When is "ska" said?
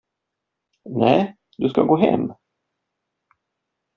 1.69-1.81